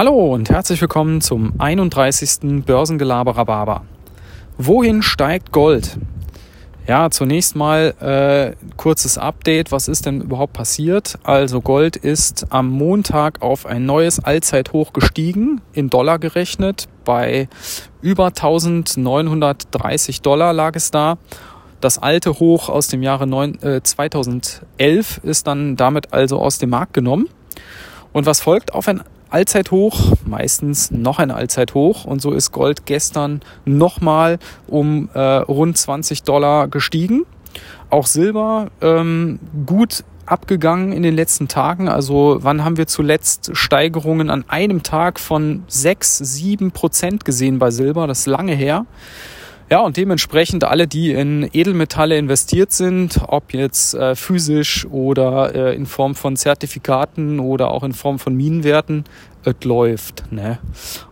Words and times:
Hallo 0.00 0.32
und 0.32 0.48
herzlich 0.48 0.80
willkommen 0.80 1.20
zum 1.20 1.52
31. 1.58 2.64
Börsengelaber 2.64 3.36
Rhabarber. 3.36 3.82
Wohin 4.56 5.02
steigt 5.02 5.52
Gold? 5.52 5.98
Ja, 6.86 7.10
zunächst 7.10 7.54
mal 7.54 7.92
äh, 8.00 8.56
kurzes 8.78 9.18
Update. 9.18 9.72
Was 9.72 9.88
ist 9.88 10.06
denn 10.06 10.22
überhaupt 10.22 10.54
passiert? 10.54 11.18
Also 11.22 11.60
Gold 11.60 11.96
ist 11.96 12.46
am 12.48 12.70
Montag 12.70 13.42
auf 13.42 13.66
ein 13.66 13.84
neues 13.84 14.24
Allzeithoch 14.24 14.94
gestiegen, 14.94 15.60
in 15.74 15.90
Dollar 15.90 16.18
gerechnet. 16.18 16.88
Bei 17.04 17.50
über 18.00 18.28
1930 18.28 20.22
Dollar 20.22 20.54
lag 20.54 20.76
es 20.76 20.90
da. 20.90 21.18
Das 21.82 21.98
alte 21.98 22.40
Hoch 22.40 22.70
aus 22.70 22.86
dem 22.88 23.02
Jahre 23.02 23.26
9, 23.26 23.62
äh, 23.62 23.82
2011 23.82 25.20
ist 25.24 25.46
dann 25.46 25.76
damit 25.76 26.14
also 26.14 26.40
aus 26.40 26.56
dem 26.56 26.70
Markt 26.70 26.94
genommen. 26.94 27.28
Und 28.14 28.24
was 28.24 28.40
folgt 28.40 28.72
auf 28.72 28.88
ein 28.88 29.02
Allzeithoch, 29.30 30.12
meistens 30.26 30.90
noch 30.90 31.18
ein 31.18 31.30
Allzeithoch. 31.30 32.04
Und 32.04 32.20
so 32.20 32.32
ist 32.32 32.52
Gold 32.52 32.86
gestern 32.86 33.40
nochmal 33.64 34.38
um 34.66 35.08
äh, 35.14 35.20
rund 35.20 35.78
20 35.78 36.24
Dollar 36.24 36.68
gestiegen. 36.68 37.24
Auch 37.88 38.06
Silber 38.06 38.70
ähm, 38.80 39.38
gut 39.66 40.04
abgegangen 40.26 40.92
in 40.92 41.02
den 41.02 41.14
letzten 41.14 41.48
Tagen. 41.48 41.88
Also 41.88 42.38
wann 42.40 42.64
haben 42.64 42.76
wir 42.76 42.86
zuletzt 42.86 43.50
Steigerungen 43.54 44.30
an 44.30 44.44
einem 44.48 44.82
Tag 44.82 45.18
von 45.18 45.64
6, 45.66 46.18
7 46.18 46.70
Prozent 46.70 47.24
gesehen 47.24 47.58
bei 47.58 47.70
Silber? 47.70 48.06
Das 48.06 48.20
ist 48.20 48.26
lange 48.26 48.54
her. 48.54 48.86
Ja, 49.72 49.82
und 49.82 49.96
dementsprechend 49.96 50.64
alle, 50.64 50.88
die 50.88 51.12
in 51.12 51.48
Edelmetalle 51.52 52.18
investiert 52.18 52.72
sind, 52.72 53.20
ob 53.28 53.54
jetzt 53.54 53.94
äh, 53.94 54.16
physisch 54.16 54.84
oder 54.86 55.54
äh, 55.54 55.76
in 55.76 55.86
Form 55.86 56.16
von 56.16 56.34
Zertifikaten 56.34 57.38
oder 57.38 57.70
auch 57.70 57.84
in 57.84 57.92
Form 57.92 58.18
von 58.18 58.34
Minenwerten, 58.34 59.04
es 59.44 59.54
läuft. 59.62 60.24
Ne? 60.32 60.58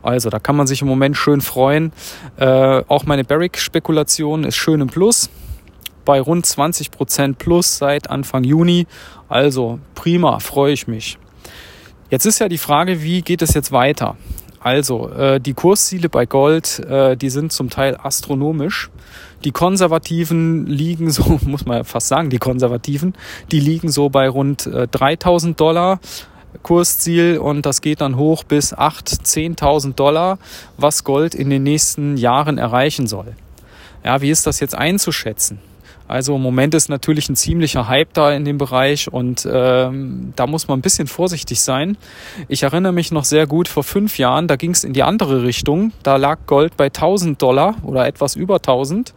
Also 0.03 0.29
da 0.29 0.41
kann 0.41 0.57
man 0.57 0.67
sich 0.67 0.83
im 0.83 0.89
Moment 0.89 1.17
schön 1.17 1.41
freuen. 1.41 1.93
Äh, 2.37 2.83
auch 2.89 3.07
meine 3.07 3.23
Barrick-Spekulation 3.23 4.43
ist 4.43 4.57
schön 4.57 4.81
im 4.81 4.89
Plus. 4.89 5.31
Bei 6.05 6.21
rund 6.21 6.45
20 6.45 6.91
Prozent 6.91 7.39
plus 7.39 7.79
seit 7.79 8.11
Anfang 8.11 8.43
Juni. 8.43 8.89
Also 9.29 9.79
prima, 9.95 10.41
freue 10.41 10.73
ich 10.73 10.89
mich. 10.89 11.17
Jetzt 12.11 12.27
ist 12.27 12.41
ja 12.41 12.49
die 12.49 12.59
Frage, 12.59 13.03
wie 13.03 13.23
geht 13.23 13.41
es 13.41 13.55
jetzt 13.55 13.71
weiter? 13.71 14.17
Also, 14.61 15.11
äh, 15.11 15.41
die 15.41 15.55
Kursziele 15.55 16.09
bei 16.09 16.27
Gold, 16.27 16.81
äh, 16.81 17.17
die 17.17 17.31
sind 17.31 17.53
zum 17.53 17.71
Teil 17.71 17.97
astronomisch. 18.03 18.91
Die 19.45 19.53
Konservativen 19.53 20.67
liegen 20.67 21.11
so, 21.11 21.39
muss 21.47 21.65
man 21.65 21.85
fast 21.85 22.09
sagen, 22.09 22.31
die 22.31 22.39
Konservativen, 22.39 23.15
die 23.53 23.61
liegen 23.61 23.91
so 23.91 24.09
bei 24.09 24.29
rund 24.29 24.67
äh, 24.67 24.89
3000 24.89 25.59
Dollar. 25.59 26.01
Kursziel 26.63 27.39
und 27.39 27.67
das 27.67 27.83
geht 27.83 28.01
dann 28.01 28.17
hoch 28.17 28.43
bis 28.43 28.75
8.000, 28.75 29.59
10.000 29.59 29.95
Dollar, 29.95 30.39
was 30.77 31.05
Gold 31.05 31.35
in 31.35 31.51
den 31.51 31.63
nächsten 31.63 32.17
Jahren 32.17 32.59
erreichen 32.59 33.07
soll. 33.07 33.35
Ja, 34.03 34.23
wie 34.23 34.31
ist 34.31 34.47
das 34.47 34.59
jetzt 34.59 34.75
einzuschätzen? 34.75 35.59
Also 36.09 36.37
im 36.37 36.43
Moment 36.43 36.75
ist 36.75 36.89
natürlich 36.89 37.29
ein 37.29 37.37
ziemlicher 37.37 37.87
Hype 37.87 38.15
da 38.15 38.33
in 38.33 38.47
dem 38.47 38.57
Bereich 38.57 39.13
und 39.13 39.47
ähm, 39.51 40.33
da 40.35 40.47
muss 40.47 40.67
man 40.67 40.79
ein 40.79 40.83
bisschen 40.83 41.07
vorsichtig 41.07 41.61
sein. 41.61 41.99
Ich 42.49 42.63
erinnere 42.63 42.93
mich 42.93 43.13
noch 43.13 43.27
sehr 43.27 43.47
gut, 43.47 43.69
vor 43.69 43.85
fünf 43.85 44.17
Jahren, 44.17 44.49
da 44.49 44.57
ging 44.57 44.71
es 44.71 44.85
in 44.85 44.95
die 44.95 45.03
andere 45.03 45.43
Richtung. 45.43 45.93
Da 46.03 46.17
lag 46.17 46.39
Gold 46.47 46.79
bei 46.79 46.87
1000 46.87 47.41
Dollar 47.41 47.77
oder 47.83 48.07
etwas 48.07 48.37
über 48.37 48.57
1000 48.57 49.13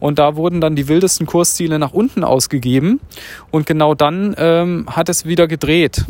und 0.00 0.18
da 0.18 0.34
wurden 0.34 0.60
dann 0.60 0.74
die 0.74 0.88
wildesten 0.88 1.26
Kursziele 1.26 1.78
nach 1.78 1.92
unten 1.92 2.24
ausgegeben 2.24 2.98
und 3.52 3.64
genau 3.64 3.94
dann 3.94 4.34
ähm, 4.36 4.86
hat 4.88 5.08
es 5.08 5.24
wieder 5.24 5.46
gedreht. 5.46 6.04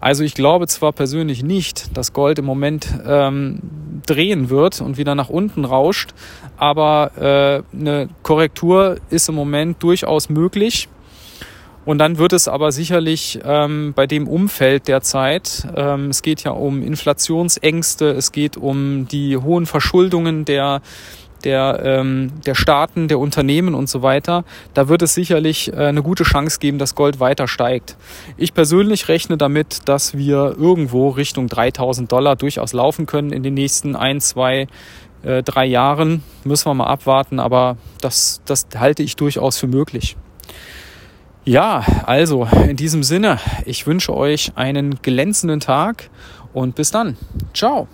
Also 0.00 0.22
ich 0.22 0.34
glaube 0.34 0.66
zwar 0.66 0.92
persönlich 0.92 1.42
nicht, 1.42 1.96
dass 1.96 2.12
Gold 2.12 2.40
im 2.40 2.44
Moment 2.44 2.88
ähm, 3.06 3.60
drehen 4.06 4.50
wird 4.50 4.80
und 4.80 4.96
wieder 4.96 5.14
nach 5.14 5.28
unten 5.28 5.64
rauscht. 5.64 6.10
Aber 6.56 7.64
äh, 7.74 7.76
eine 7.76 8.08
Korrektur 8.22 8.96
ist 9.10 9.28
im 9.28 9.34
Moment 9.34 9.82
durchaus 9.82 10.28
möglich. 10.28 10.88
Und 11.84 11.98
dann 11.98 12.18
wird 12.18 12.32
es 12.32 12.46
aber 12.46 12.70
sicherlich 12.70 13.40
ähm, 13.44 13.92
bei 13.94 14.06
dem 14.06 14.28
Umfeld 14.28 14.86
derzeit, 14.86 15.66
ähm, 15.74 16.10
es 16.10 16.22
geht 16.22 16.44
ja 16.44 16.52
um 16.52 16.80
Inflationsängste, 16.80 18.10
es 18.10 18.30
geht 18.30 18.56
um 18.56 19.08
die 19.08 19.36
hohen 19.36 19.66
Verschuldungen 19.66 20.44
der 20.44 20.80
der, 21.44 21.80
ähm, 21.84 22.32
der 22.46 22.54
Staaten, 22.54 23.08
der 23.08 23.18
Unternehmen 23.18 23.74
und 23.74 23.88
so 23.88 24.02
weiter, 24.02 24.44
da 24.74 24.88
wird 24.88 25.02
es 25.02 25.14
sicherlich 25.14 25.72
äh, 25.72 25.76
eine 25.76 26.02
gute 26.02 26.24
Chance 26.24 26.58
geben, 26.58 26.78
dass 26.78 26.94
Gold 26.94 27.20
weiter 27.20 27.48
steigt. 27.48 27.96
Ich 28.36 28.54
persönlich 28.54 29.08
rechne 29.08 29.36
damit, 29.36 29.88
dass 29.88 30.16
wir 30.16 30.54
irgendwo 30.58 31.10
Richtung 31.10 31.48
3000 31.48 32.10
Dollar 32.10 32.36
durchaus 32.36 32.72
laufen 32.72 33.06
können 33.06 33.32
in 33.32 33.42
den 33.42 33.54
nächsten 33.54 33.96
ein, 33.96 34.20
zwei, 34.20 34.66
äh, 35.22 35.42
drei 35.42 35.66
Jahren. 35.66 36.22
Müssen 36.44 36.66
wir 36.66 36.74
mal 36.74 36.86
abwarten, 36.86 37.40
aber 37.40 37.76
das, 38.00 38.42
das 38.44 38.66
halte 38.76 39.02
ich 39.02 39.16
durchaus 39.16 39.58
für 39.58 39.66
möglich. 39.66 40.16
Ja, 41.44 41.84
also 42.06 42.46
in 42.68 42.76
diesem 42.76 43.02
Sinne, 43.02 43.40
ich 43.66 43.86
wünsche 43.86 44.14
euch 44.14 44.52
einen 44.54 45.02
glänzenden 45.02 45.58
Tag 45.58 46.08
und 46.52 46.76
bis 46.76 46.92
dann. 46.92 47.16
Ciao. 47.52 47.88